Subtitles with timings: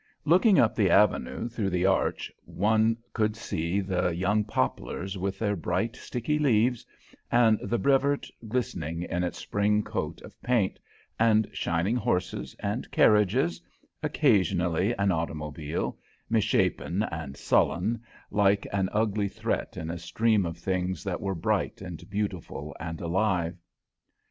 [0.25, 5.55] Looking up the Avenue through the Arch, one could see the young poplars with their
[5.55, 6.83] bright, sticky leaves,
[7.31, 10.79] and the Brevoort glistening in its spring coat of paint,
[11.19, 13.61] and shining horses and carriages,
[14.01, 15.99] occasionally an automobile,
[16.31, 21.79] misshapen and sullen, like an ugly threat in a stream of things that were bright
[21.79, 23.55] and beautiful and alive.